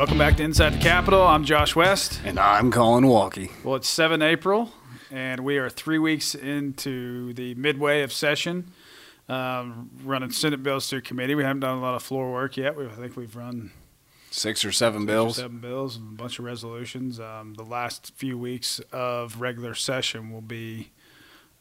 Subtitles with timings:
[0.00, 1.20] Welcome back to Inside the Capitol.
[1.20, 2.22] I'm Josh West.
[2.24, 3.50] And I'm Collin Walke.
[3.62, 4.72] Well, it's 7 April,
[5.10, 8.72] and we are three weeks into the midway of session,
[9.28, 11.34] um, running Senate bills through committee.
[11.34, 12.78] We haven't done a lot of floor work yet.
[12.78, 13.72] We, I think we've run
[14.30, 17.20] six or seven bills, or seven bills, and a bunch of resolutions.
[17.20, 20.92] Um, the last few weeks of regular session will be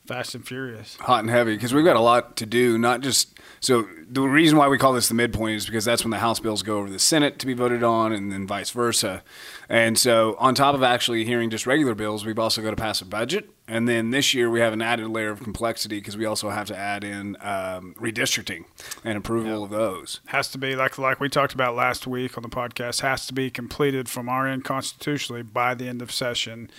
[0.09, 2.79] fast and furious, hot and heavy, because we've got a lot to do.
[2.79, 6.09] Not just so the reason why we call this the midpoint is because that's when
[6.09, 9.23] the House bills go over the Senate to be voted on, and then vice versa.
[9.69, 13.01] And so, on top of actually hearing just regular bills, we've also got to pass
[13.01, 13.51] a budget.
[13.69, 16.65] And then this year, we have an added layer of complexity because we also have
[16.67, 18.65] to add in um, redistricting
[19.03, 20.21] and approval of those.
[20.27, 23.01] Has to be like like we talked about last week on the podcast.
[23.01, 26.71] Has to be completed from our end constitutionally by the end of session.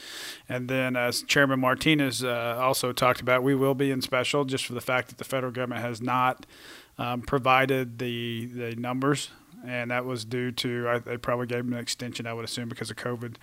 [0.48, 4.66] And then, as Chairman Martinez uh, also talked about, we will be in special just
[4.66, 6.44] for the fact that the federal government has not
[6.98, 9.30] um, provided the the numbers
[9.64, 12.68] and that was due to I, they probably gave him an extension, I would assume,
[12.68, 13.36] because of COVID.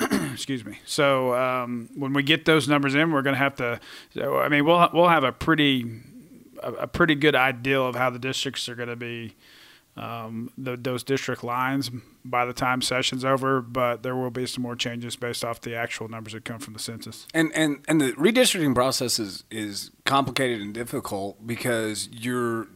[0.32, 0.78] Excuse me.
[0.84, 3.80] So um, when we get those numbers in, we're going to have to.
[4.20, 6.02] I mean, we'll we'll have a pretty
[6.62, 9.34] a, a pretty good idea of how the districts are going to be.
[9.96, 11.90] Um, the, those district lines
[12.24, 15.74] by the time session's over, but there will be some more changes based off the
[15.74, 17.26] actual numbers that come from the census.
[17.34, 22.68] And and and the redistricting process is is complicated and difficult because you're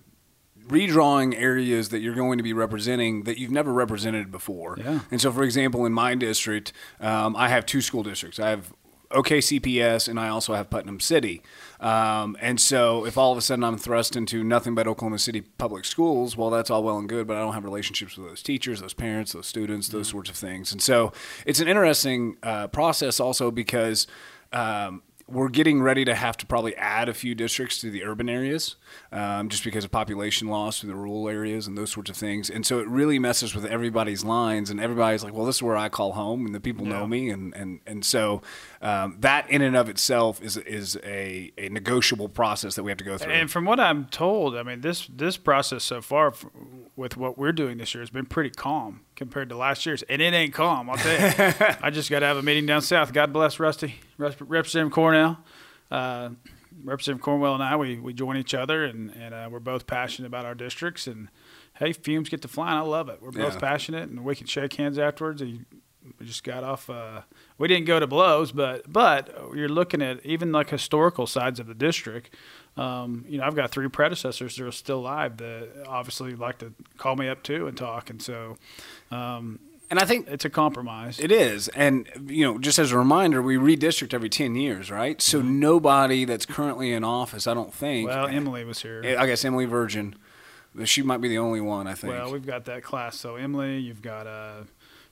[0.73, 4.77] redrawing areas that you're going to be representing that you've never represented before.
[4.79, 5.01] Yeah.
[5.11, 8.41] And so, for example, in my district, um, I have two school districts.
[8.41, 8.73] I have
[9.13, 11.43] OKCPS and I also have Putnam City.
[11.81, 15.41] Um, and so, if all of a sudden I'm thrust into nothing but Oklahoma City
[15.41, 18.43] public schools, well, that's all well and good, but I don't have relationships with those
[18.43, 20.13] teachers, those parents, those students, those mm-hmm.
[20.13, 20.73] sorts of things.
[20.73, 21.13] And so,
[21.47, 24.07] it's an interesting uh, process also because.
[24.55, 25.03] Um,
[25.33, 28.77] we're getting ready to have to probably add a few districts to the urban areas
[29.11, 32.51] um, just because of population loss to the rural areas and those sorts of things.
[32.51, 35.77] And so it really messes with everybody's lines, and everybody's like, well, this is where
[35.77, 36.99] I call home, and the people yeah.
[36.99, 37.31] know me.
[37.31, 38.43] And, and, and so
[38.83, 42.99] um, that in and of itself is, is a, a negotiable process that we have
[42.99, 43.33] to go through.
[43.33, 46.35] And from what I'm told, I mean, this, this process so far
[46.95, 50.03] with what we're doing this year has been pretty calm compared to last year's.
[50.03, 51.55] And it ain't calm, I'll tell you.
[51.83, 53.13] I just got to have a meeting down south.
[53.13, 55.39] God bless Rusty, Representative Cornell.
[55.91, 56.31] Uh,
[56.85, 60.27] Representative Cornwell and I, we, we join each other, and, and uh, we're both passionate
[60.27, 61.07] about our districts.
[61.07, 61.29] And
[61.75, 62.77] hey, fumes get to flying.
[62.77, 63.21] I love it.
[63.21, 63.61] We're both yeah.
[63.61, 65.43] passionate, and we can shake hands afterwards.
[65.43, 65.61] we
[66.23, 66.89] just got off.
[66.89, 67.23] Uh,
[67.59, 71.67] we didn't go to blows, but but you're looking at even like historical sides of
[71.67, 72.35] the district.
[72.77, 76.73] Um, you know, I've got three predecessors that are still alive that obviously like to
[76.97, 78.57] call me up too and talk, and so.
[79.11, 79.61] Um,
[79.93, 81.21] and I think it's a compromise.
[81.21, 81.69] It is.
[81.69, 85.21] And, you know, just as a reminder, we redistrict every 10 years, right?
[85.21, 85.61] So mm-hmm.
[85.61, 88.09] nobody that's currently in office, I don't think.
[88.09, 89.05] Well, Emily was here.
[89.19, 90.15] I guess Emily Virgin.
[90.85, 92.15] She might be the only one, I think.
[92.15, 93.19] Well, we've got that class.
[93.19, 94.63] So, Emily, you've got uh,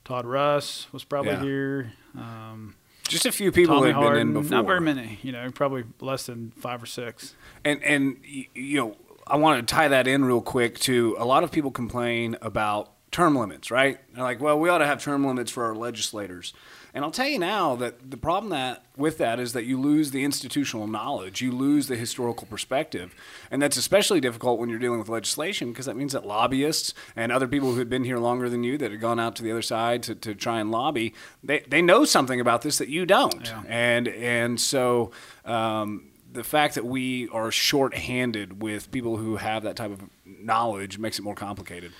[0.03, 1.43] Todd Russ was probably yeah.
[1.43, 1.93] here.
[2.17, 2.73] Um,
[3.07, 4.57] just a few people Tommy have Hardin, been in before.
[4.57, 7.35] Not very many, you know, probably less than five or six.
[7.63, 11.43] And, and you know, I want to tie that in real quick to a lot
[11.43, 13.99] of people complain about term limits, right?
[14.13, 16.53] They're like, well, we ought to have term limits for our legislators.
[16.93, 20.11] And I'll tell you now that the problem that with that is that you lose
[20.11, 23.15] the institutional knowledge, you lose the historical perspective,
[23.49, 27.31] and that's especially difficult when you're dealing with legislation because that means that lobbyists and
[27.31, 29.51] other people who had been here longer than you that had gone out to the
[29.51, 33.05] other side to, to try and lobby, they, they know something about this that you
[33.05, 33.63] don't, yeah.
[33.67, 35.11] and and so.
[35.45, 40.97] Um, the fact that we are short-handed with people who have that type of knowledge
[40.97, 41.91] makes it more complicated.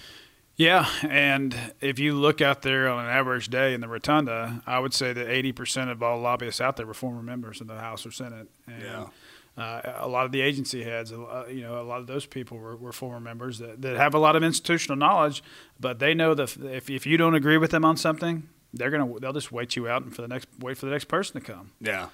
[0.58, 4.80] Yeah, and if you look out there on an average day in the rotunda, I
[4.80, 8.06] would say that 80% of all lobbyists out there were former members of the House
[8.06, 8.48] or Senate.
[8.68, 9.08] And, yeah.
[9.58, 12.58] Uh, a lot of the agency heads, uh, you know, a lot of those people
[12.58, 15.44] were, were former members that, that have a lot of institutional knowledge,
[15.78, 19.20] but they know that if, if you don't agree with them on something, they're gonna
[19.20, 21.46] they'll just wait you out and for the next wait for the next person to
[21.46, 21.72] come.
[21.82, 22.08] Yeah.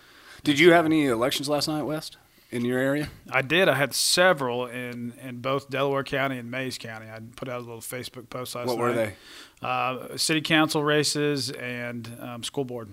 [0.43, 2.17] Did you have any elections last night, West?
[2.52, 3.09] In your area?
[3.30, 3.68] I did.
[3.69, 7.08] I had several in, in both Delaware County and Mayes County.
[7.08, 8.82] I put out a little Facebook post last what night.
[8.82, 9.14] What were they?
[9.61, 12.90] Uh, city council races and um, school board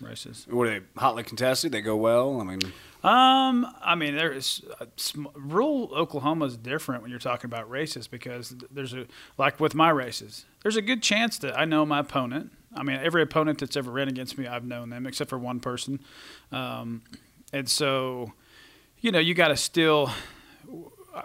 [0.00, 0.46] races.
[0.48, 1.72] Were they hotly contested?
[1.72, 2.40] They go well.
[2.40, 2.60] I mean,
[3.02, 4.86] um, I mean, there's uh,
[5.34, 9.06] rural Oklahoma is different when you're talking about races because there's a
[9.38, 12.52] like with my races, there's a good chance that I know my opponent.
[12.74, 15.60] I mean, every opponent that's ever ran against me, I've known them except for one
[15.60, 16.00] person,
[16.52, 17.02] um,
[17.52, 18.32] and so
[19.06, 20.10] you know, you got to still.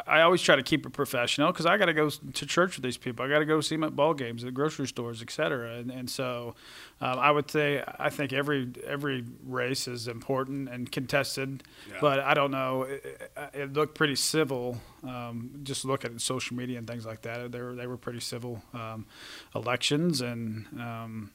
[0.07, 2.83] I always try to keep it professional because I got to go to church with
[2.83, 3.25] these people.
[3.25, 5.73] I got to go see them at ball games, at grocery stores, et cetera.
[5.73, 6.53] And, and so
[7.01, 11.97] um, I would say I think every every race is important and contested, yeah.
[11.99, 12.83] but I don't know.
[12.83, 14.77] It, it looked pretty civil.
[15.03, 17.51] Um, just look at social media and things like that.
[17.51, 19.07] They were they were pretty civil um,
[19.55, 21.31] elections and um,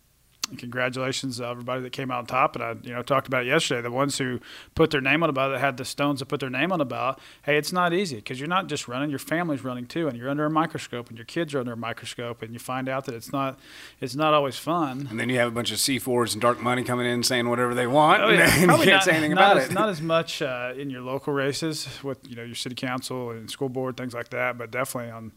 [0.59, 2.57] congratulations to everybody that came out on top.
[2.57, 3.83] And I, you know, talked about it yesterday.
[3.83, 4.41] The ones who
[4.75, 7.19] put their name on ballot, that had the stones to put their name on ballot.
[7.43, 10.31] Hey, it's not easy because you're not just running; your family's running too, and you're
[10.31, 13.15] under a microscope, and your kids are under a microscope, and you find out that
[13.15, 13.59] it's not,
[14.01, 15.07] it's not always fun.
[15.11, 17.75] And then you have a bunch of C4s and dark money coming in saying whatever
[17.75, 18.51] they want, oh, yeah.
[18.55, 19.73] and you can't not, say anything about as, it.
[19.73, 23.51] Not as much uh, in your local races with you know your city council and
[23.51, 25.33] school board things like that, but definitely on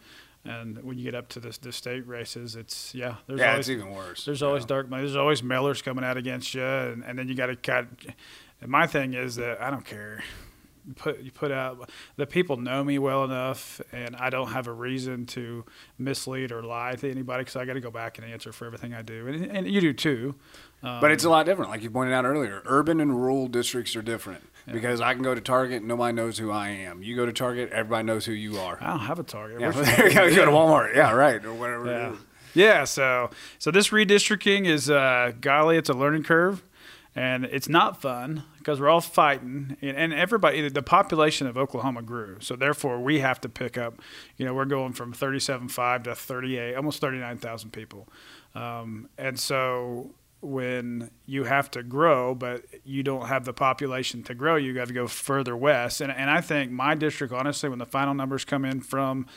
[0.46, 3.16] and when you get up to the, the state races, it's yeah.
[3.28, 4.26] There's yeah, always, it's even worse.
[4.26, 5.04] There's always dark money.
[5.04, 7.88] There's always mailers coming out against you, and, and then you got to cut.
[8.62, 10.24] And my thing is that I don't care.
[10.88, 14.68] You put you put out the people know me well enough, and I don't have
[14.68, 15.66] a reason to
[15.98, 18.94] mislead or lie to anybody because I got to go back and answer for everything
[18.94, 20.36] I do, and, and you do too.
[20.82, 22.62] Um, but it's a lot different, like you pointed out earlier.
[22.66, 24.74] Urban and rural districts are different yeah.
[24.74, 27.04] because I can go to Target, nobody knows who I am.
[27.04, 28.78] You go to Target, everybody knows who you are.
[28.82, 29.62] I don't have a Target.
[29.62, 30.26] Yeah, you go.
[30.26, 31.86] You go to Walmart, yeah, right, or whatever.
[31.86, 32.16] Yeah.
[32.54, 33.30] Yeah, so
[33.60, 36.64] so this redistricting is uh, golly, it's a learning curve,
[37.16, 40.68] and it's not fun because we're all fighting, and, and, everybody.
[40.68, 44.02] The population of Oklahoma grew, so therefore we have to pick up.
[44.38, 48.08] You know, we're going from thirty-seven five to thirty-eight, almost thirty-nine thousand people,
[48.56, 50.12] um, and so
[50.42, 54.88] when you have to grow, but you don't have the population to grow, you got
[54.88, 56.02] to go further west.
[56.02, 59.28] And, and I think my district, honestly, when the final numbers come in from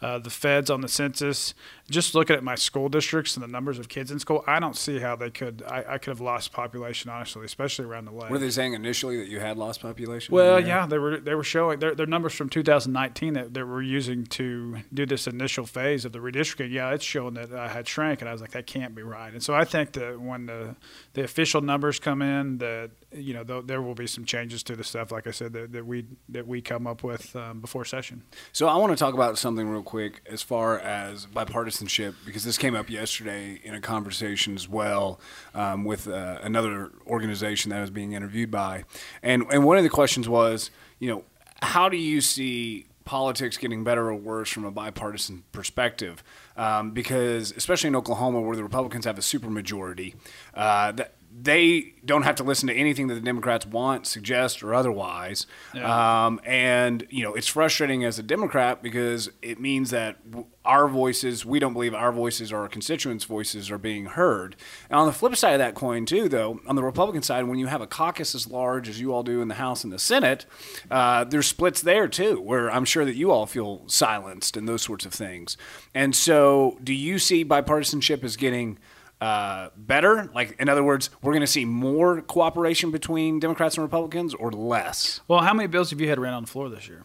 [0.00, 1.52] uh, the feds on the census,
[1.90, 4.76] just looking at my school districts and the numbers of kids in school, I don't
[4.76, 5.62] see how they could.
[5.68, 8.30] I, I could have lost population, honestly, especially around the lake.
[8.30, 10.34] Were they saying initially that you had lost population?
[10.34, 11.18] Well, yeah, they were.
[11.18, 15.26] They were showing their, their numbers from 2019 that, that we're using to do this
[15.26, 16.72] initial phase of the redistricting.
[16.72, 19.32] Yeah, it's showing that I had shrank, and I was like, that can't be right.
[19.32, 20.76] And so I think that when the
[21.12, 24.76] the official numbers come in, that you know th- there will be some changes to
[24.76, 27.84] the stuff, like I said, that, that we that we come up with um, before
[27.84, 28.22] session.
[28.52, 32.58] So I want to talk about something real quick as far as bipartisanship, because this
[32.58, 35.20] came up yesterday in a conversation as well
[35.54, 38.84] um, with uh, another organization that I was being interviewed by,
[39.22, 41.24] and and one of the questions was, you know,
[41.62, 46.22] how do you see politics getting better or worse from a bipartisan perspective?
[46.56, 50.14] Um, because especially in Oklahoma, where the Republicans have a supermajority,
[50.54, 54.74] uh, that they don't have to listen to anything that the Democrats want, suggest, or
[54.74, 55.46] otherwise.
[55.72, 56.26] Yeah.
[56.26, 60.18] Um, and you know, it's frustrating as a Democrat because it means that
[60.64, 64.56] our voices, we don't believe our voices or our constituents' voices are being heard.
[64.90, 67.58] And on the flip side of that coin, too, though, on the Republican side, when
[67.58, 69.98] you have a caucus as large as you all do in the House and the
[69.98, 70.44] Senate,
[70.90, 74.82] uh, there's splits there too, where I'm sure that you all feel silenced and those
[74.82, 75.56] sorts of things.
[75.94, 78.78] And so, do you see bipartisanship as getting
[79.22, 80.28] uh, better?
[80.34, 84.50] Like, in other words, we're going to see more cooperation between Democrats and Republicans or
[84.50, 85.20] less?
[85.28, 87.04] Well, how many bills have you had around on the floor this year?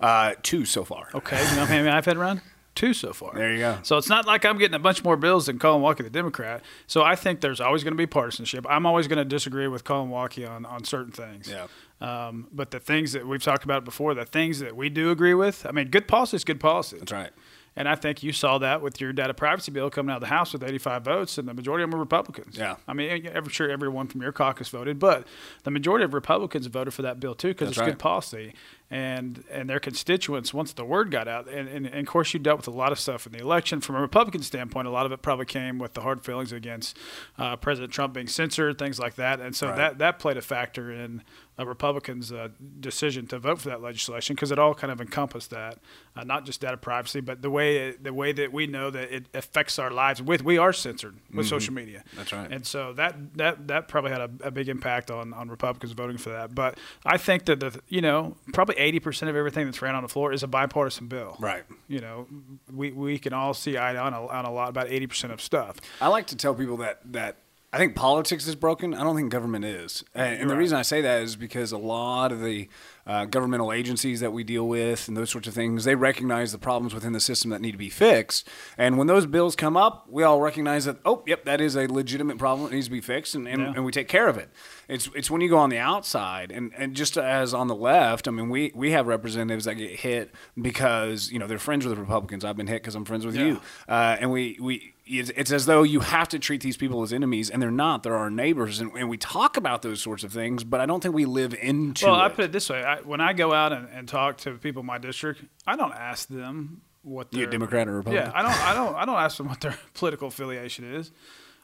[0.00, 1.08] Uh, two so far.
[1.14, 1.36] Okay.
[1.36, 2.40] You know how many I've had around?
[2.74, 3.34] Two so far.
[3.34, 3.78] There you go.
[3.82, 6.62] So it's not like I'm getting a bunch more bills than Collin Walke, the Democrat.
[6.86, 8.64] So I think there's always going to be partisanship.
[8.68, 11.50] I'm always going to disagree with Collin Walke on, on certain things.
[11.50, 11.66] Yeah.
[12.00, 15.34] Um, but the things that we've talked about before, the things that we do agree
[15.34, 16.98] with, I mean, good policy is good policy.
[16.98, 17.30] That's right.
[17.76, 20.28] And I think you saw that with your data privacy bill coming out of the
[20.28, 22.56] House with 85 votes, and the majority of them were Republicans.
[22.56, 22.76] Yeah.
[22.86, 25.26] I mean, I'm sure everyone from your caucus voted, but
[25.64, 27.86] the majority of Republicans voted for that bill too because it's right.
[27.86, 28.54] good policy
[28.90, 31.48] and and their constituents once the word got out.
[31.48, 33.80] And, and, and, of course, you dealt with a lot of stuff in the election.
[33.80, 36.96] From a Republican standpoint, a lot of it probably came with the hard feelings against
[37.36, 39.40] uh, President Trump being censored, things like that.
[39.40, 39.76] And so right.
[39.76, 41.22] that that played a factor in
[41.58, 45.50] a Republicans' uh, decision to vote for that legislation because it all kind of encompassed
[45.50, 45.78] that,
[46.16, 49.12] uh, not just data privacy, but the way it, the way that we know that
[49.12, 50.22] it affects our lives.
[50.22, 51.48] With we are censored with mm-hmm.
[51.50, 52.04] social media.
[52.16, 52.50] That's right.
[52.50, 56.16] And so that that that probably had a, a big impact on on Republicans voting
[56.16, 56.54] for that.
[56.54, 60.02] But I think that the you know probably eighty percent of everything that's ran on
[60.02, 61.36] the floor is a bipartisan bill.
[61.38, 61.64] Right.
[61.88, 62.26] You know,
[62.72, 65.40] we, we can all see eye on a, on a lot about eighty percent of
[65.40, 65.76] stuff.
[66.00, 67.36] I like to tell people that that
[67.72, 68.94] I think politics is broken.
[68.94, 70.60] I don't think government is, and, and the right.
[70.60, 72.68] reason I say that is because a lot of the
[73.08, 76.58] uh, governmental agencies that we deal with and those sorts of things, they recognize the
[76.58, 78.46] problems within the system that need to be fixed.
[78.76, 81.86] And when those bills come up, we all recognize that, oh, yep, that is a
[81.86, 83.72] legitimate problem that needs to be fixed, and, and, yeah.
[83.74, 84.50] and we take care of it.
[84.88, 88.28] It's, it's when you go on the outside, and, and just as on the left,
[88.28, 91.94] I mean, we, we have representatives that get hit because, you know, they're friends with
[91.94, 92.44] the Republicans.
[92.44, 93.46] I've been hit because I'm friends with yeah.
[93.46, 93.60] you.
[93.88, 97.50] Uh, and we, we, it's as though you have to treat these people as enemies,
[97.50, 98.02] and they're not.
[98.02, 101.02] They're our neighbors, and, and we talk about those sorts of things, but I don't
[101.02, 102.06] think we live into.
[102.06, 102.24] Well, it.
[102.24, 104.80] I put it this way: I, when I go out and, and talk to people
[104.80, 108.30] in my district, I don't ask them what their a Democrat or Republican?
[108.30, 111.10] yeah, I don't, I don't, I don't ask them what their political affiliation is,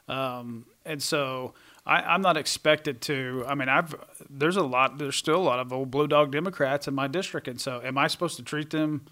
[0.09, 1.55] um, and so
[1.87, 3.45] I, I'm not expected to.
[3.47, 3.95] I mean, I've
[4.31, 7.49] there's a lot, there's still a lot of old blue dog Democrats in my district,
[7.49, 9.07] and so am I supposed to treat them?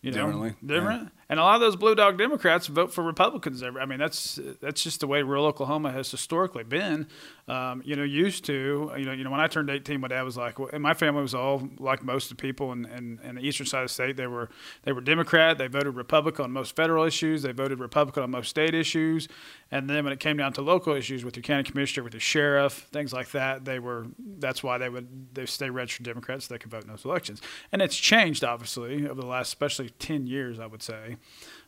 [0.00, 3.62] You know, Differently, different, and a lot of those blue dog Democrats vote for Republicans.
[3.62, 7.06] I mean, that's that's just the way rural Oklahoma has historically been.
[7.46, 8.92] Um, you know, used to.
[8.96, 10.94] You know, you know, when I turned 18, my dad was like, well, and my
[10.94, 13.88] family was all like most of the people in, in, in the eastern side of
[13.88, 14.16] the state.
[14.16, 14.48] They were
[14.82, 15.58] they were Democrat.
[15.58, 17.42] They voted Republican on most federal issues.
[17.42, 19.28] They voted Republican on most state issues.
[19.70, 22.20] And then when it came down to local issues with your county commissioner, with your
[22.20, 24.06] sheriff, things like that, they were.
[24.18, 26.46] That's why they would they stay registered Democrats.
[26.46, 27.40] So they could vote in those elections.
[27.72, 31.13] And it's changed obviously over the last, especially 10 years, I would say.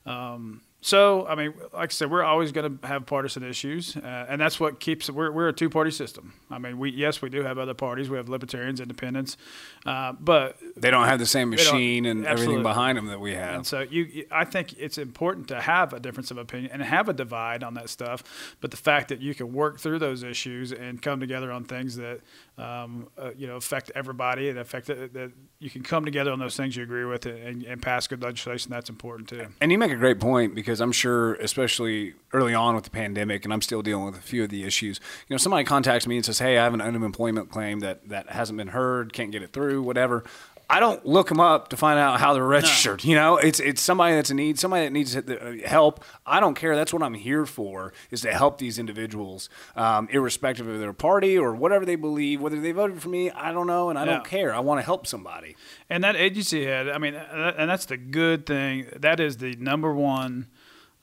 [0.04, 4.26] Um, so, I mean, like I said, we're always going to have partisan issues, uh,
[4.28, 5.10] and that's what keeps.
[5.10, 6.34] We're, we're a two-party system.
[6.48, 8.08] I mean, we yes, we do have other parties.
[8.08, 9.36] We have libertarians, independents,
[9.84, 13.54] uh, but They don't have the same machine and everything behind them that we have.
[13.56, 17.08] and so you- I think it's important to have a difference of opinion and have
[17.08, 18.22] a divide on that stuff.
[18.60, 21.96] But the fact that you can work through those issues and come together on things
[21.96, 22.20] that
[22.58, 26.56] um, uh, you know affect everybody and affect that, you can come together on those
[26.56, 28.70] things you agree with and, and pass good legislation.
[28.70, 29.48] That's important too.
[29.60, 33.44] And you make a great point because I'm sure, especially early on with the pandemic,
[33.44, 35.00] and I'm still dealing with a few of the issues.
[35.28, 38.30] You know, somebody contacts me and says, "Hey, I have an unemployment claim that that
[38.30, 40.24] hasn't been heard, can't get it through, whatever."
[40.68, 43.04] I don't look them up to find out how they're registered.
[43.04, 46.04] You know, it's it's somebody that's in need, somebody that needs uh, help.
[46.26, 46.74] I don't care.
[46.74, 51.38] That's what I'm here for, is to help these individuals, um, irrespective of their party
[51.38, 52.40] or whatever they believe.
[52.40, 54.12] Whether they voted for me, I don't know, and I Yeah.
[54.14, 54.52] don't care.
[54.52, 55.54] I want to help somebody.
[55.88, 58.86] And that agency head, I mean, uh, and that's the good thing.
[58.96, 60.48] That is the number one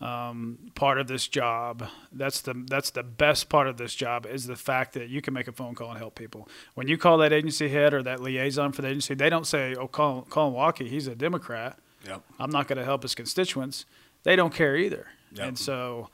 [0.04, 1.88] um, part of this job.
[2.12, 5.34] That's the that's the best part of this job is the fact that you can
[5.34, 6.50] make a phone call and help people.
[6.74, 9.76] When you call that agency head or that liaison for the agency, they don't say,
[9.76, 11.80] "Oh, call Collin Walke, he's a Democrat.
[12.06, 12.22] Yep.
[12.38, 13.86] I'm not going to help his constituents."
[14.24, 15.08] They don't care either.
[15.34, 15.48] Yep.
[15.48, 16.10] And so,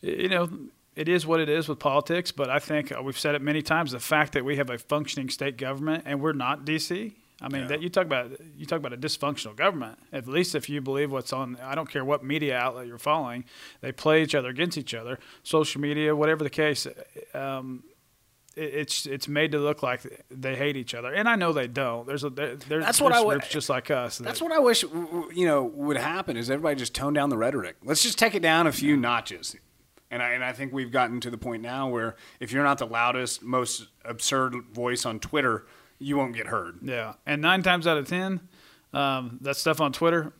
[0.00, 0.50] you know,
[0.96, 2.32] it is what it is with politics.
[2.32, 4.78] But I think uh, we've said it many times: the fact that we have a
[4.78, 7.12] functioning state government and we're not DC.
[7.42, 7.68] I mean, Yeah.
[7.68, 9.98] that you talk about you talk about a dysfunctional government.
[10.12, 13.44] At least if you believe what's on, I don't care what media outlet you're following,
[13.80, 15.18] they play each other against each other.
[15.42, 16.86] Social media, whatever the case,
[17.34, 17.84] um,
[18.54, 21.66] it, it's it's made to look like they hate each other, and I know they
[21.68, 22.06] don't.
[22.06, 24.18] There's a there, there's, That's what there's I groups just like us.
[24.18, 27.12] That's that- what I wish w- w- you know would happen is everybody just tone
[27.12, 27.76] down the rhetoric.
[27.82, 29.56] Let's just take it down a few notches.
[30.10, 32.76] And I, and I think we've gotten to the point now where if you're not
[32.76, 35.64] the loudest, most absurd voice on Twitter,
[36.02, 36.78] you won't get heard.
[36.82, 38.40] Yeah, and nine times out of ten,
[38.92, 40.32] um, that stuff on Twitter,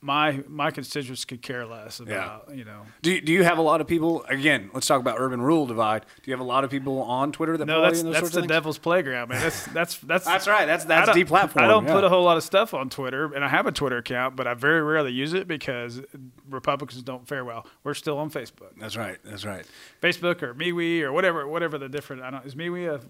[0.00, 2.50] my my constituents could care less about.
[2.54, 4.24] You know, Do you, do you have a lot of people?
[4.24, 6.02] Again, let's talk about urban rural divide.
[6.22, 8.34] Do you have a lot of people on Twitter that no, that's those that's sorts
[8.34, 9.40] the of devil's playground, man.
[9.40, 10.66] That's that's that's That's right.
[10.66, 11.62] That's that's don't- deplatforming.
[11.62, 11.94] I don't yeah.
[11.94, 14.46] put a whole lot of stuff on Twitter, and I have a Twitter account, but
[14.46, 16.02] I very rarely use it because
[16.50, 17.64] Republicans don't fare well.
[17.84, 19.18] We're still on Facebook, That's right.
[19.24, 19.64] That's right.
[20.02, 22.22] Facebook or MeWe or whatever, whatever the different.
[22.22, 23.00] I don't is MeWe a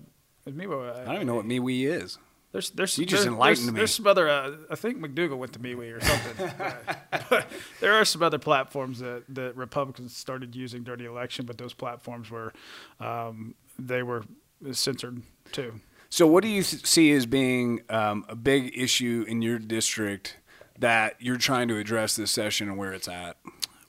[0.54, 2.18] MeWe a, I don't even know what MeWe is.
[2.52, 3.78] There's, there's, You just enlightened there's, me.
[3.78, 4.28] There's some other.
[4.28, 6.50] Uh, I think McDugle went to MeWe or something.
[6.58, 7.46] but, but
[7.80, 11.74] there are some other platforms that, that Republicans started using during the election, but those
[11.74, 12.54] platforms were,
[13.00, 14.24] um, they were
[14.72, 15.80] censored too.
[16.08, 20.38] So, what do you th- see as being um, a big issue in your district
[20.78, 23.36] that you're trying to address this session and where it's at?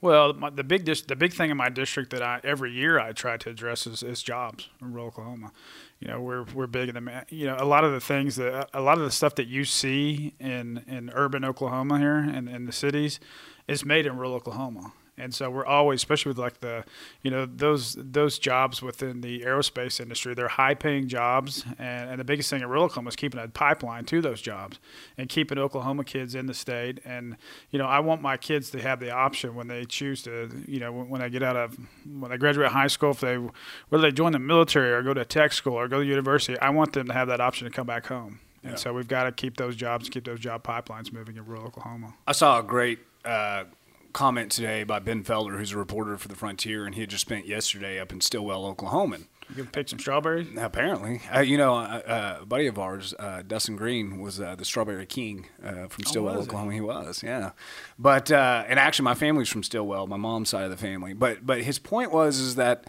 [0.02, 2.98] Well, my, the big dis- the big thing in my district that I every year
[2.98, 5.52] I try to address is, is jobs in rural Oklahoma.
[5.98, 8.70] You know, we're we're big in the you know a lot of the things that
[8.72, 12.64] a lot of the stuff that you see in in urban Oklahoma here and in
[12.64, 13.20] the cities
[13.68, 14.92] is made in rural Oklahoma.
[15.20, 16.84] And so we're always, especially with like the,
[17.22, 22.18] you know, those those jobs within the aerospace industry, they're high paying jobs, and, and
[22.18, 24.78] the biggest thing in rural Oklahoma is keeping a pipeline to those jobs
[25.18, 27.00] and keeping Oklahoma kids in the state.
[27.04, 27.36] And
[27.70, 30.80] you know, I want my kids to have the option when they choose to, you
[30.80, 34.02] know, when, when they get out of when they graduate high school, if they whether
[34.02, 36.92] they join the military or go to tech school or go to university, I want
[36.94, 38.40] them to have that option to come back home.
[38.62, 38.76] And Yeah.
[38.76, 42.14] so we've got to keep those jobs, keep those job pipelines moving in rural Oklahoma.
[42.26, 43.64] I saw a great uh,
[44.12, 47.22] comment today by Ben Felder, who's a reporter for the Frontier, and he had just
[47.22, 49.18] spent yesterday up in Stilwell, Oklahoma.
[49.48, 50.46] You can pick some strawberries.
[50.56, 54.54] Apparently, uh, you know, uh, uh, a buddy of ours, uh, Dustin Green, was uh,
[54.54, 56.50] the Strawberry King uh, from Stilwell, Oh, was he?
[56.50, 56.72] Oklahoma.
[56.72, 57.50] He was, yeah.
[57.98, 61.14] But uh, and actually, my family's from Stilwell, my mom's side of the family.
[61.14, 62.84] But but his point was is that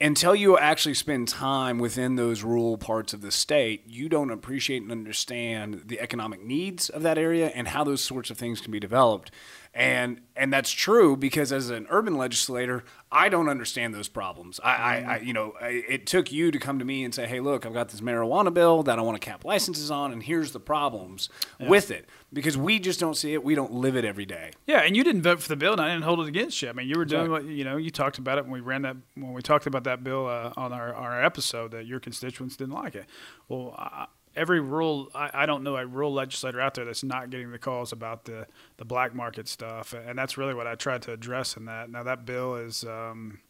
[0.00, 4.80] until you actually spend time within those rural parts of the state, you don't appreciate
[4.80, 8.70] and understand the economic needs of that area and how those sorts of things can
[8.70, 9.30] be developed.
[9.74, 14.60] And and that's true because as an urban legislator, I don't understand those problems.
[14.62, 17.26] I, I, I you know, I, it took you to come to me and say,
[17.26, 20.22] "Hey, look, I've got this marijuana bill that I want to cap licenses on, and
[20.22, 21.28] here's the problems
[21.60, 24.50] with it." Because we just don't see it, we don't live it every day.
[24.66, 26.68] Yeah, and you didn't vote for the bill, and I didn't hold it against you.
[26.68, 27.76] I mean, you were doing what you know.
[27.76, 30.52] You talked about it when we ran that when we talked about that bill uh,
[30.56, 33.06] on our our episode that your constituents didn't like it.
[33.48, 34.06] Well, I,
[34.38, 37.58] every rural I, I don't know a rural legislator out there that's not getting the
[37.58, 41.56] calls about the the black market stuff, and that's really what I tried to address
[41.56, 41.90] in that.
[41.90, 42.84] Now that bill is.
[42.84, 43.40] Um,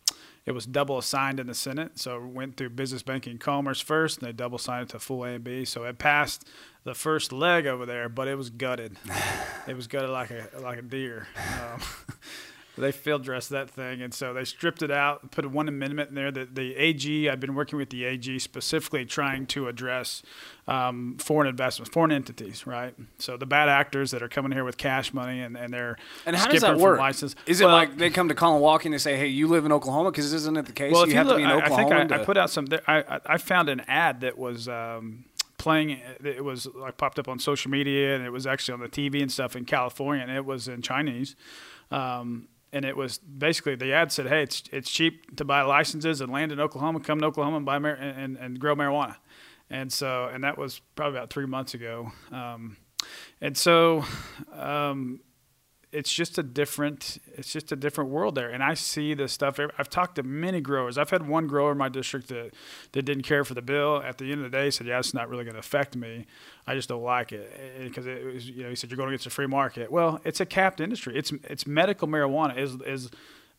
[0.47, 4.18] it was double assigned in the Senate, so it went through business banking commerce first,
[4.18, 5.66] and they double signed it to full A and B.
[5.66, 6.49] So it passed
[6.85, 8.97] the first leg over there, but it was gutted.
[9.68, 11.28] it was gutted like a like a deer.
[11.37, 11.83] Um,
[12.78, 16.14] they field dressed that thing, and so they stripped it out, put one amendment in
[16.14, 17.28] there that the AG.
[17.28, 20.23] I've been working with the AG specifically trying to address
[20.66, 22.94] um, foreign investments, foreign entities, right?
[23.18, 26.37] So the bad actors that are coming here with cash money and, and they're and
[26.37, 26.99] how does that work?
[26.99, 27.35] License.
[27.47, 29.64] Is well, it like they come to Collin Walke and they say, "Hey, you live
[29.64, 30.11] in Oklahoma"?
[30.11, 30.92] Because isn't it the case?
[30.92, 32.66] Well, you, you look, I, I, think I, I, put out some.
[32.87, 34.68] I, I found an ad that was.
[34.68, 35.25] Um,
[35.58, 38.88] playing it was like popped up on social media and it was actually on the
[38.88, 41.35] TV and stuff in California and it was in Chinese
[41.90, 46.20] um, and it was basically the ad said, "Hey, it's it's cheap to buy licenses
[46.20, 47.00] and land in Oklahoma.
[47.00, 49.16] Come to Oklahoma and buy mar- and, and grow marijuana."
[49.70, 52.12] And so, and that was probably about three months ago.
[52.32, 52.76] Um,
[53.40, 54.04] and so,
[54.52, 55.20] um,
[55.90, 58.50] it's just a different it's just a different world there.
[58.50, 60.99] And i see this stuff i've talked to many growers.
[60.99, 62.52] I've had one grower in my district that,
[62.92, 64.02] that didn't care for the bill.
[64.02, 66.26] At the end of the day said yeah it's not really going to affect me.
[66.66, 67.50] I just don't like it.
[67.83, 69.90] Because it was you know he said you're going against a free market.
[69.90, 71.16] Well it's a capped industry.
[71.16, 73.11] It's it's medical marijuana is is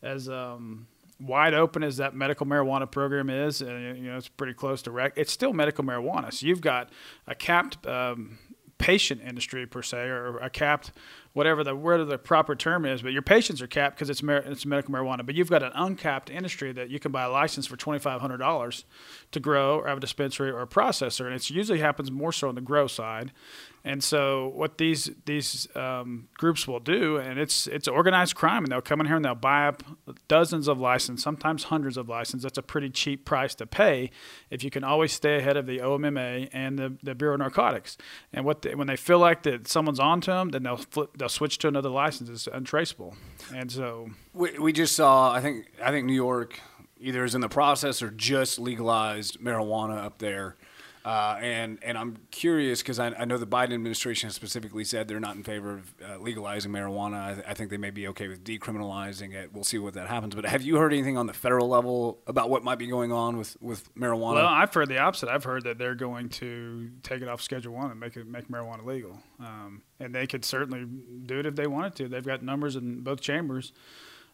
[0.01, 0.87] as um,
[1.19, 4.91] wide open as that medical marijuana program is and you know it's pretty close to
[4.91, 6.31] rec it's still medical marijuana.
[6.31, 6.89] So you've got
[7.27, 8.37] a capped um,
[8.79, 10.91] patient industry per se or a capped
[11.33, 14.43] whatever the word the proper term is, but your patients are capped because it's mar-
[14.45, 15.25] it's medical marijuana.
[15.25, 18.21] But you've got an uncapped industry that you can buy a license for twenty five
[18.21, 18.85] hundred dollars
[19.31, 22.49] to grow or have a dispensary or a processor, and it usually happens more so
[22.49, 23.31] on the grow side.
[23.83, 28.71] And so what these these um, groups will do, and it's it's organized crime, and
[28.71, 29.83] they'll come in here and they'll buy up
[30.27, 32.43] dozens of licenses, sometimes hundreds of licenses.
[32.43, 34.11] That's a pretty cheap price to pay
[34.49, 37.97] if you can always stay ahead of the OMMA and the, the Bureau of Narcotics.
[38.33, 41.29] And what they, when they feel like that someone's onto them, then they'll flip, they'll
[41.29, 42.29] switch to another license.
[42.29, 43.15] It's untraceable.
[43.53, 46.59] And so we, we just saw, I think I think New York
[46.99, 50.57] either is in the process or just legalized marijuana up there.
[51.09, 55.19] Uh, and and I'm curious because I, I, know the Biden administration specifically said they're
[55.19, 57.19] not in favor of uh, legalizing marijuana.
[57.19, 59.51] I, th- I, think they may be okay with decriminalizing it.
[59.51, 60.35] We'll see what that happens.
[60.35, 63.37] But have you heard anything on the federal level about what might be going on
[63.37, 64.35] with, with marijuana?
[64.35, 65.29] Well, I've heard the opposite.
[65.29, 68.47] I've heard that they're going to take it off Schedule One and make it make
[68.47, 69.17] marijuana legal.
[69.39, 70.85] Um, and they could certainly
[71.25, 72.07] do it if they wanted to.
[72.07, 73.73] They've got numbers in both chambers.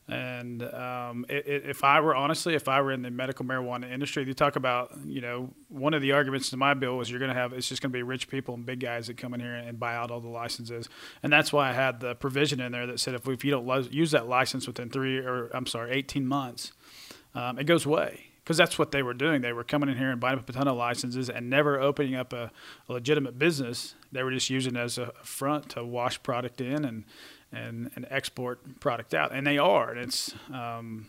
[0.08, 3.92] And um, it, it, if I were honestly, if I were in the medical marijuana
[3.92, 7.20] industry, you talk about, you know, one of the arguments to my bill was you're
[7.20, 9.34] going to have it's just going to be rich people and big guys that come
[9.34, 10.90] in here and buy out all the licenses,
[11.24, 13.66] and that's why I had the provision in there that said if, if you don't
[13.66, 16.72] lo- use that license within three or I'm sorry, 18 months,
[17.34, 19.42] um, it goes away because that's what they were doing.
[19.42, 22.14] They were coming in here and buying up a ton of licenses and never opening
[22.14, 22.52] up a,
[22.88, 23.96] a legitimate business.
[24.12, 27.06] They were just using it as a front to wash product in and
[27.56, 29.32] and, and export product out.
[29.32, 29.92] And they are.
[29.92, 31.08] And it's um,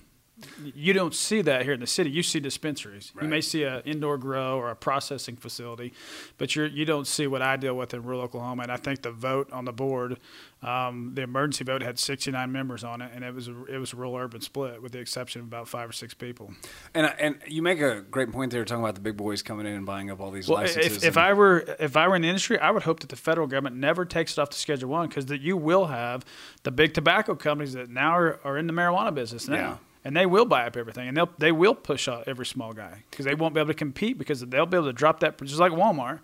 [0.74, 2.10] you don't see that here in the city.
[2.10, 3.10] You see dispensaries.
[3.14, 3.22] Right.
[3.22, 5.94] You may see an indoor grow or a processing facility,
[6.36, 8.64] but you're, you don't see what I deal with in rural Oklahoma.
[8.64, 10.18] And I think the vote on the board,
[10.62, 13.94] um, the emergency vote had 69 members on it, and it was a, it was
[13.94, 16.52] a rural urban split with the exception of about five or six people.
[16.92, 19.72] And and you make a great point there, talking about the big boys coming in
[19.72, 20.98] and buying up all these well, licenses.
[20.98, 23.16] If, if I were if I were in the industry, I would hope that the
[23.16, 26.24] federal government never takes it off to Schedule One because that you will have
[26.62, 29.56] the big tobacco companies that now are, are in the marijuana business now.
[29.56, 32.72] Yeah and they will buy up everything, and they'll they will push out every small
[32.72, 35.36] guy because they won't be able to compete because they'll be able to drop that
[35.42, 36.20] just like Walmart.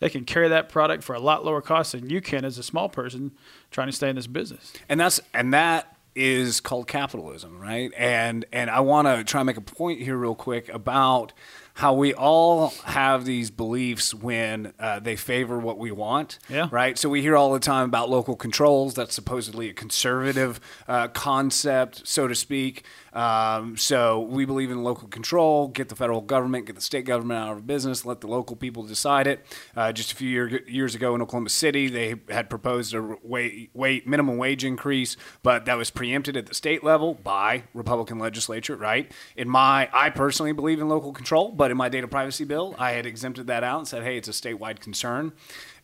[0.00, 2.62] They can carry that product for a lot lower cost than you can as a
[2.62, 3.32] small person
[3.70, 4.72] trying to stay in this business.
[4.88, 7.92] And that's and that is called capitalism, right?
[7.94, 11.34] And and I want to try and make a point here real quick about
[11.76, 16.38] how we all have these beliefs when uh, they favor what we want.
[16.48, 16.68] Yeah.
[16.70, 16.96] Right.
[16.96, 18.94] So we hear all the time about local controls.
[18.94, 20.58] That's supposedly a conservative
[20.88, 22.84] uh, concept, so to speak.
[23.12, 25.68] Um, so we believe in local control.
[25.68, 28.06] Get the federal government, get the state government out of business.
[28.06, 29.44] Let the local people decide it.
[29.76, 33.70] Uh, just a few year, years ago in Oklahoma City, they had proposed a wait,
[33.74, 38.76] wait minimum wage increase, but that was preempted at the state level by Republican legislature.
[38.76, 39.12] Right.
[39.36, 42.76] In my, I personally believe in local control, but but in my data privacy bill,
[42.78, 45.32] I had exempted that out and said, hey, it's a statewide concern.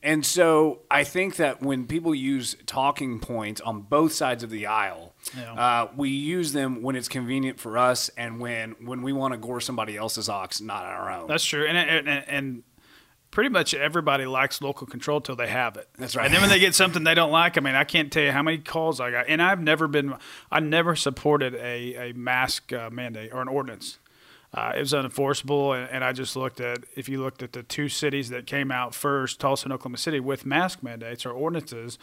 [0.01, 4.65] And so I think that when people use talking points on both sides of the
[4.67, 5.53] aisle, Yeah.
[5.55, 9.39] uh, we use them when it's convenient for us and when when we want to
[9.39, 11.27] gore somebody else's ox, not our own.
[11.27, 12.63] That's true, and and, and
[13.33, 15.89] pretty much everybody likes local control till they have it.
[15.99, 16.27] That's right.
[16.27, 18.31] And then when they get something they don't like, I mean, I can't tell you
[18.31, 20.15] how many calls I got, and I've never been,
[20.49, 23.99] I never supported a a mask uh, mandate or an ordinance.
[24.55, 27.63] Uh, it was unenforceable, and, and I just looked at if you looked at the
[27.63, 31.99] two cities that came out first, Tulsa and Oklahoma City, with mask mandates or ordinances,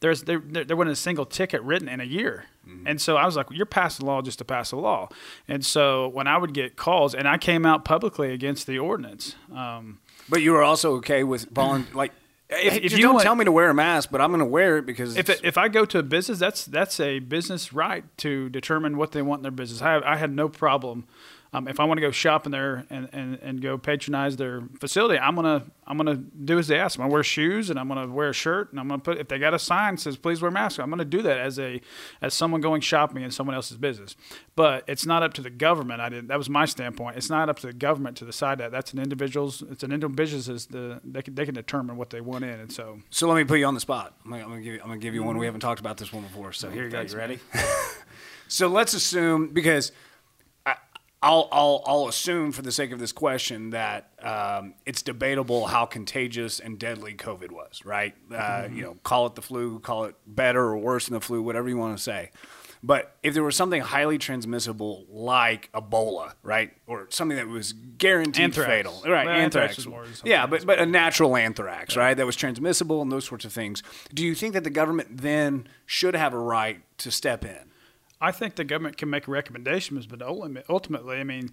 [0.00, 2.46] there's there there, wasn't a single ticket written in a year,
[2.86, 5.10] and so I was like, you're passing law just to pass a law,
[5.46, 9.36] and so when I would get calls, and I came out publicly against the ordinance.
[9.54, 12.12] Um, but you were also okay with volunteer, like.
[12.50, 14.40] If- If, you you don't want- tell me to wear a mask, but I'm going
[14.40, 17.72] to wear it because if if I go to a business, that's that's a business
[17.72, 19.80] right to determine what they want in their business.
[19.80, 21.06] I I had no problem.
[21.54, 24.62] Um, if I want to go shop in there and, and, and go patronize their
[24.80, 26.98] facility, I'm gonna I'm gonna do as they ask.
[26.98, 29.28] I'm gonna wear shoes and I'm gonna wear a shirt and I'm gonna put if
[29.28, 31.82] they got a sign that says please wear mask, I'm gonna do that as a
[32.22, 34.16] as someone going shopping in someone else's business.
[34.56, 36.00] But it's not up to the government.
[36.00, 37.18] I did that was my standpoint.
[37.18, 38.72] It's not up to the government to decide that.
[38.72, 39.62] That's an individual's.
[39.70, 40.64] It's an individual business.
[40.64, 43.44] The they can they can determine what they want in, and so So let me
[43.44, 44.16] put you on the spot.
[44.24, 45.36] I'm gonna, I'm gonna give you, I'm gonna give you one.
[45.36, 46.54] We haven't talked about this one before.
[46.54, 47.02] So here you go.
[47.02, 47.40] You ready?
[48.48, 49.92] so let's assume because
[51.22, 55.86] I'll I'll I'll assume for the sake of this question that um, it's debatable how
[55.86, 57.84] contagious and deadly COVID was.
[57.84, 58.14] Right?
[58.34, 61.42] Uh, You know, call it the flu, call it better or worse than the flu,
[61.42, 62.30] whatever you want to say.
[62.84, 68.42] But if there was something highly transmissible like Ebola, right, or something that was guaranteed
[68.42, 68.68] Anthrax.
[68.68, 69.24] fatal, right?
[69.24, 72.34] Well, anthrax anthrax, was more something yeah, but but a natural anthrax, right, that was
[72.34, 73.84] transmissible and those sorts of things.
[74.12, 77.70] Do you think that the government then should have a right to step in?
[78.22, 81.50] I think the government can make recommendations, but ultimately, I mean,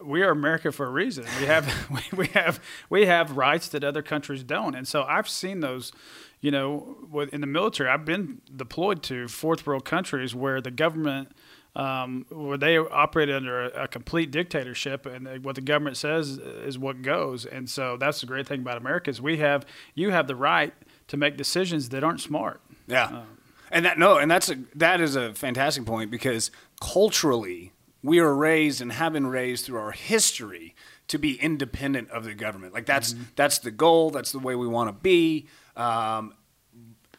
[0.00, 1.26] we are America for a reason.
[1.38, 5.28] We have we, we have we have rights that other countries don't, and so I've
[5.28, 5.92] seen those.
[6.40, 11.32] You know, in the military, I've been deployed to fourth world countries where the government.
[11.76, 16.76] Um, where they operate under a, a complete dictatorship, and what the government says is
[16.76, 17.46] what goes.
[17.46, 20.72] And so that's the great thing about America is we have you have the right
[21.06, 22.60] to make decisions that aren't smart.
[22.88, 23.22] Yeah,
[23.70, 26.50] and that no, and that's a that is a fantastic point because
[26.80, 30.74] culturally we are raised and have been raised through our history
[31.08, 32.72] to be independent of the government.
[32.72, 34.10] Like that's that's the goal.
[34.10, 35.48] That's the way we want to be.
[35.76, 36.34] Um,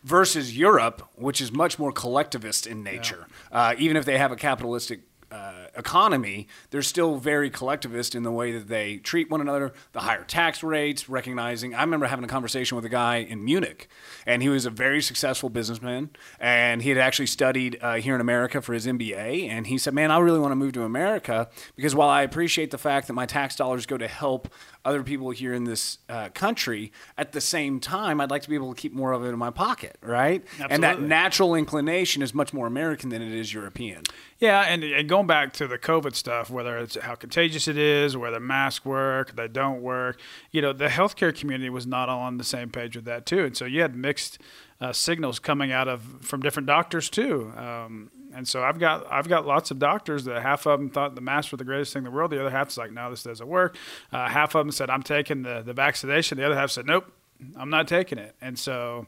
[0.04, 3.28] versus Europe, which is much more collectivist in nature.
[3.52, 8.32] Uh, even if they have a capitalistic uh, economy, they're still very collectivist in the
[8.32, 9.74] way that they treat one another.
[9.94, 11.76] The higher tax rates, recognizing.
[11.76, 13.88] I remember having a conversation with a guy in Munich,
[14.26, 18.22] and he was a very successful businessman, and he had actually studied uh, here in
[18.22, 19.48] America for his MBA.
[19.50, 22.72] And he said, "Man, I really want to move to America because while I appreciate
[22.72, 24.50] the fact that my tax dollars go to help
[24.86, 28.56] other people here in this uh, country, at the same time, I'd like to be
[28.56, 30.44] able to keep more of it in my pocket, right?
[30.70, 34.04] And that natural inclination is much more American than it is European.
[34.39, 38.15] Yeah, and, and going back to the COVID stuff, whether it's how contagious it is,
[38.15, 40.20] whether masks work, they don't work,
[40.52, 43.44] you know, the healthcare community was not all on the same page with that too,
[43.44, 44.39] and so you had mixed
[44.80, 47.52] uh, signals coming out of from different doctors too.
[47.58, 51.15] Um, and so I've got I've got lots of doctors that half of them thought
[51.15, 52.32] the masks were the greatest thing in the world.
[52.32, 53.76] The other half's like, no, this doesn't work.
[54.12, 56.38] Uh, half of them said I'm taking the the vaccination.
[56.38, 57.12] The other half said, nope,
[57.58, 58.36] I'm not taking it.
[58.42, 59.08] And so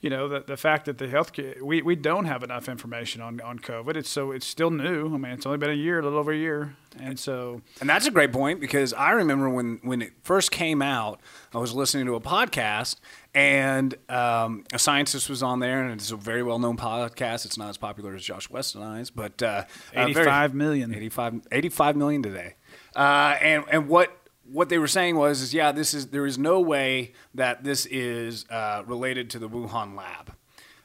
[0.00, 3.40] you know the, the fact that the healthcare we, we don't have enough information on,
[3.40, 3.96] on COVID.
[3.96, 5.14] It's so it's still new.
[5.14, 7.88] I mean, it's only been a year, a little over a year, and so And
[7.88, 11.20] that's a great point because I remember when, when it first came out,
[11.54, 12.96] I was listening to a podcast
[13.34, 17.46] and um, a scientist was on there, and it's a very well known podcast.
[17.46, 19.64] It's not as popular as Josh West and I's, but uh, uh,
[19.94, 20.94] very- 85 million.
[20.94, 22.54] 85, 85 million today.
[22.94, 24.16] Uh, and and what
[24.50, 27.86] what they were saying was is yeah, this is there is no way that this
[27.86, 30.34] is uh, related to the Wuhan lab.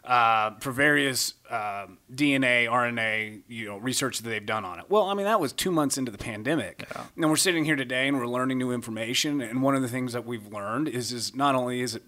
[0.06, 4.86] Uh, for various um DNA, RNA, you know, research that they've done on it.
[4.88, 8.08] Well, I mean, that was two months into the pandemic, and we're sitting here today
[8.08, 9.42] and we're learning new information.
[9.42, 12.04] And one of the things that we've learned is, is not only is it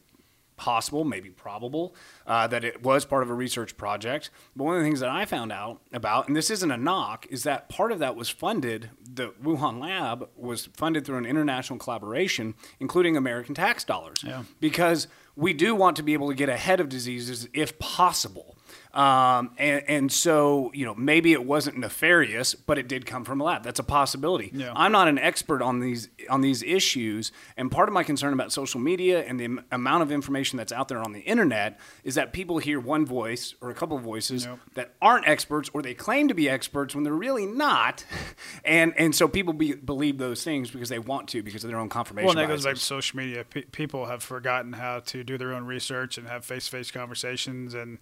[0.60, 1.95] possible, maybe probable,
[2.28, 4.30] uh, that it was part of a research project.
[4.56, 7.26] But one of the things that I found out about, and this isn't a knock,
[7.30, 11.80] is that part of that was funded, the Wuhan lab was funded through an international
[11.80, 14.24] collaboration, including American tax dollars.
[14.24, 14.43] Yeah.
[14.60, 18.58] Because we do want to be able to get ahead of diseases if possible.
[18.93, 23.39] Um, and, and so, you know, maybe it wasn't nefarious, but it did come from
[23.39, 23.63] a lab.
[23.63, 24.49] That's a possibility.
[24.52, 24.73] Yeah.
[24.75, 28.52] I'm not an expert on these on these issues, and part of my concern about
[28.52, 32.15] social media and the am- amount of information that's out there on the internet is
[32.15, 34.60] that people hear one voice or a couple of voices Yep.
[34.73, 38.04] that aren't experts or they claim to be experts when they're really not,
[38.65, 41.80] and and so people be, believe those things because they want to because of their
[41.80, 42.25] own confirmation.
[42.25, 43.43] Well, and that goes back to social media.
[43.43, 47.99] Pe people have forgotten how to do their own research and have face-to-face conversations, and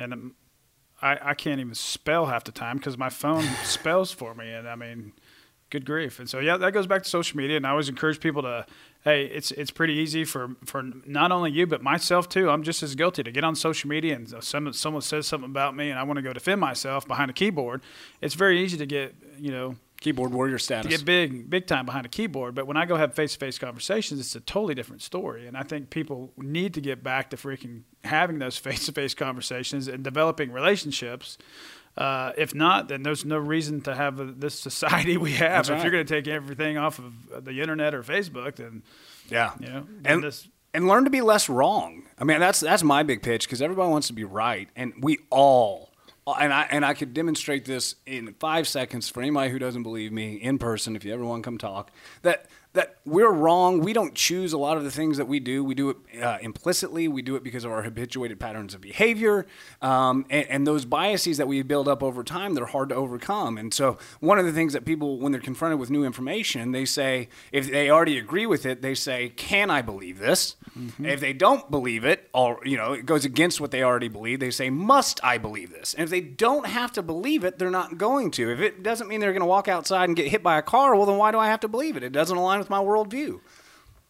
[0.00, 0.34] and um,
[1.02, 4.68] I, I can't even spell half the time because my phone spells for me, and
[4.68, 5.12] I mean,
[5.70, 6.18] good grief.
[6.18, 8.66] And so yeah, that goes back to social media, and I always encourage people to.
[9.02, 12.50] Hey, it's it's pretty easy for, for not only you but myself too.
[12.50, 15.74] I'm just as guilty to get on social media and someone someone says something about
[15.74, 17.80] me and I want to go defend myself behind a keyboard.
[18.20, 20.90] It's very easy to get you know keyboard warrior to status.
[20.90, 24.34] get big big time behind a keyboard but when i go have face-to-face conversations it's
[24.34, 28.38] a totally different story and i think people need to get back to freaking having
[28.38, 31.36] those face-to-face conversations and developing relationships
[31.96, 35.78] uh, if not then there's no reason to have uh, this society we have That's
[35.78, 38.82] if you're going to take everything off of the internet or facebook then
[39.28, 39.52] Yeah.
[39.60, 42.04] you know and this and learn to be less wrong.
[42.16, 45.18] I mean, that's that's my big pitch because everybody wants to be right, and we
[45.28, 45.89] all.
[46.38, 50.12] And I and I could demonstrate this in five seconds for anybody who doesn't believe
[50.12, 50.96] me in person.
[50.96, 51.90] If you ever want to come talk,
[52.22, 53.80] that that we're wrong.
[53.80, 55.64] We don't choose a lot of the things that we do.
[55.64, 57.08] We do it uh, implicitly.
[57.08, 59.46] We do it because of our habituated patterns of behavior,
[59.82, 62.54] um, and, and those biases that we build up over time.
[62.54, 63.58] They're hard to overcome.
[63.58, 66.84] And so, one of the things that people, when they're confronted with new information, they
[66.84, 70.56] say, if they already agree with it, they say, "Can I believe this?"
[71.02, 74.38] If they don't believe it, or you know, it goes against what they already believe,
[74.38, 77.70] they say, "Must I believe this?" And if they don't have to believe it, they're
[77.70, 78.52] not going to.
[78.52, 80.94] If it doesn't mean they're going to walk outside and get hit by a car,
[80.94, 82.04] well, then why do I have to believe it?
[82.04, 83.40] It doesn't align with my worldview.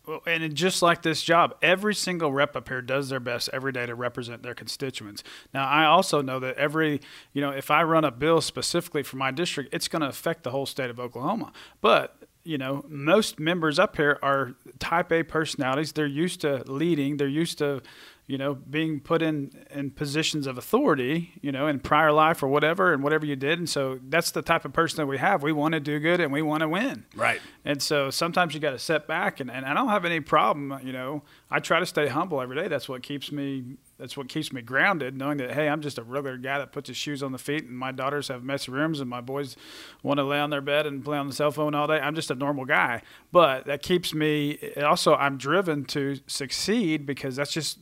[0.06, 3.70] Well, and just like this job, every single rep up here does their best every
[3.70, 5.22] day to represent their constituents.
[5.54, 7.00] Now, I also know that every,
[7.32, 10.42] you know, if I run a bill specifically for my district, it's going to affect
[10.42, 11.52] the whole state of Oklahoma.
[11.80, 15.92] But you know, most members up here are type A personalities.
[15.92, 17.18] They're used to leading.
[17.18, 17.82] They're used to,
[18.30, 22.46] you know, being put in, in positions of authority, you know, in prior life or
[22.46, 23.58] whatever, and whatever you did.
[23.58, 25.42] And so that's the type of person that we have.
[25.42, 27.06] We want to do good and we want to win.
[27.16, 27.40] Right.
[27.64, 30.78] And so sometimes you got to set back, and, and I don't have any problem.
[30.84, 32.68] You know, I try to stay humble every day.
[32.68, 33.78] That's what keeps me.
[33.98, 36.86] That's what keeps me grounded, knowing that hey, I'm just a regular guy that puts
[36.88, 39.56] his shoes on the feet, and my daughters have messy rooms, and my boys
[40.04, 41.98] want to lay on their bed and play on the cell phone all day.
[41.98, 44.58] I'm just a normal guy, but that keeps me.
[44.82, 47.78] Also, I'm driven to succeed because that's just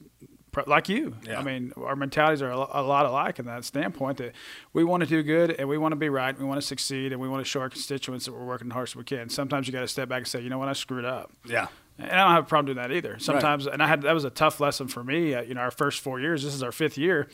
[0.66, 1.14] like you.
[1.26, 1.38] Yeah.
[1.38, 4.32] I mean, our mentalities are a lot alike in that standpoint that
[4.72, 6.66] we want to do good and we want to be right, And we want to
[6.66, 9.28] succeed, and we want to show our constituents that we're working hard as we can.
[9.28, 11.32] Sometimes you got to step back and say, you know what, I screwed up.
[11.46, 11.68] Yeah.
[11.98, 13.18] And I don't have a problem doing that either.
[13.18, 15.34] Sometimes, and I had that was a tough lesson for me.
[15.34, 16.44] Uh, you know, our first four years.
[16.44, 17.28] This is our fifth year.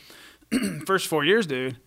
[0.85, 1.77] first four years, dude.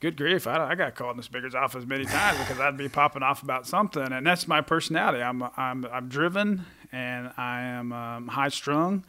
[0.00, 0.46] Good grief!
[0.46, 3.42] I, I got called in the speaker's office many times because I'd be popping off
[3.42, 5.22] about something, and that's my personality.
[5.22, 9.04] I'm I'm I'm driven, and I am um, high strung,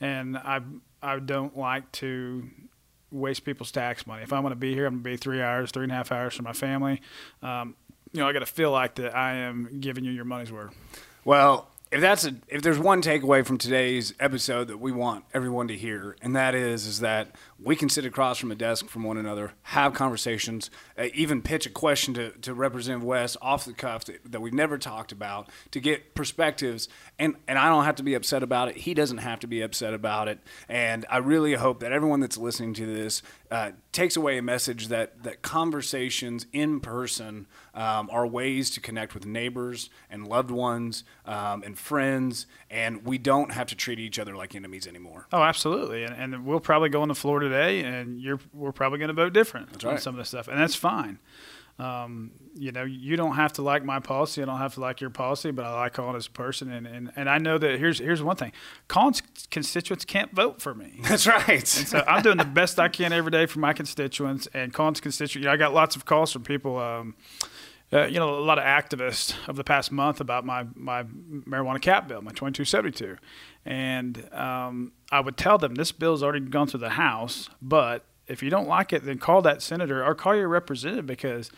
[0.00, 0.60] and I
[1.04, 2.48] I don't like to
[3.10, 4.22] waste people's tax money.
[4.22, 5.94] If I'm going to be here, I'm going to be three hours, three and a
[5.94, 7.00] half hours for my family.
[7.42, 7.76] Um,
[8.12, 10.74] you know, I got to feel like that I am giving you your money's worth.
[11.24, 15.68] Well, if that's a, if there's one takeaway from today's episode that we want everyone
[15.68, 19.04] to hear, and that is is that we can sit across from a desk from
[19.04, 23.72] one another, have conversations, uh, even pitch a question to, to Representative West off the
[23.72, 27.94] cuff that, that we've never talked about to get perspectives, and and I don't have
[27.96, 28.78] to be upset about it.
[28.78, 32.36] He doesn't have to be upset about it, and I really hope that everyone that's
[32.36, 38.26] listening to this uh, takes away a message that that conversations in person um, are
[38.26, 43.66] ways to connect with neighbors and loved ones um, and friends, and we don't have
[43.68, 45.26] to treat each other like enemies anymore.
[45.32, 48.98] Oh, absolutely, and, and we'll probably go on the floor today, and you're we're probably
[48.98, 50.00] going to vote different on right.
[50.00, 51.18] some of this stuff, and that's fine.
[51.76, 55.00] Um, you know, you don't have to like my policy, I don't have to like
[55.00, 57.80] your policy, but I like Collin as a person, and, and, and I know that
[57.80, 58.52] here's here's one thing:
[58.86, 61.00] Collin's constituents can't vote for me.
[61.02, 61.48] That's right.
[61.48, 65.00] And So I'm doing the best I can every day for my constituents and Collin's
[65.00, 65.34] constituents.
[65.34, 66.78] You know, I got lots of calls from people.
[66.78, 67.16] Um,
[67.92, 71.80] uh, you know, a lot of activists of the past month about my, my marijuana
[71.80, 73.16] cap bill, my 2272.
[73.64, 78.42] And um, I would tell them this bill's already gone through the House, but if
[78.42, 81.50] you don't like it, then call that senator or call your representative because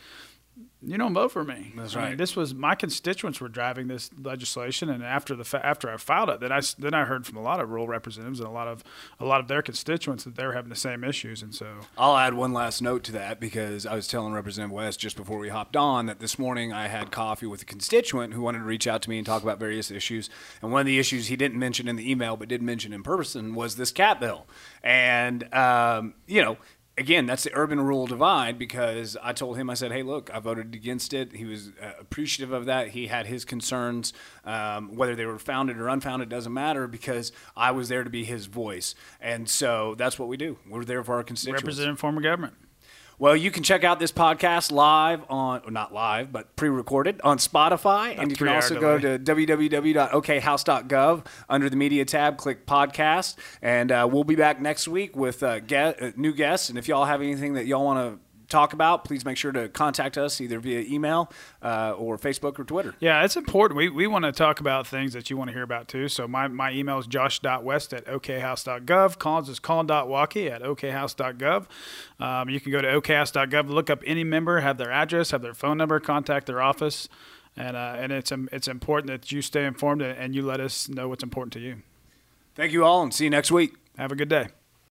[0.81, 1.73] you don't vote for me.
[1.75, 2.17] That's I mean, right.
[2.17, 6.29] this was my constituents were driving this legislation, and after the fa- after I filed
[6.29, 8.67] it, then I then I heard from a lot of rural representatives and a lot
[8.67, 8.83] of
[9.19, 12.15] a lot of their constituents that they were having the same issues, and so I'll
[12.15, 15.49] add one last note to that because I was telling Representative West just before we
[15.49, 18.87] hopped on that this morning I had coffee with a constituent who wanted to reach
[18.87, 20.29] out to me and talk about various issues.
[20.61, 23.03] And one of the issues he didn't mention in the email but did mention in
[23.03, 24.45] person was this cat bill.
[24.83, 26.57] And, um, you know,
[26.97, 30.39] again, that's the urban rural divide because I told him, I said, hey, look, I
[30.39, 31.33] voted against it.
[31.33, 32.89] He was uh, appreciative of that.
[32.89, 37.71] He had his concerns, um, whether they were founded or unfounded, doesn't matter because I
[37.71, 38.95] was there to be his voice.
[39.21, 40.57] And so that's what we do.
[40.67, 41.63] We're there for our constituents.
[41.63, 42.55] Representing former government.
[43.19, 47.39] Well, you can check out this podcast live on, not live, but pre recorded on
[47.39, 48.15] Spotify.
[48.15, 53.35] and you can also go to www.okhouse.gov under the media tab, click podcast.
[53.59, 56.69] And uh, we'll be back next week with uh, get, uh, new guests.
[56.69, 59.69] And if y'all have anything that y'all want to talk about, please make sure to
[59.69, 61.31] contact us either via email
[61.61, 62.95] uh, or Facebook or Twitter.
[62.99, 63.77] Yeah, it's important.
[63.77, 66.07] We, we want to talk about things that you want to hear about too.
[66.07, 69.17] So my, my email is josh.west at okhouse.gov.
[69.17, 71.65] Collins is collin.walke at okhouse.gov.
[72.19, 75.53] Um, you can go to okhouse.gov, look up any member, have their address, have their
[75.53, 77.09] phone number, contact their office.
[77.55, 80.87] And, uh, and it's, um, it's important that you stay informed and you let us
[80.87, 81.81] know what's important to you.
[82.55, 83.75] Thank you all and see you next week.
[83.97, 84.56] Have a good day.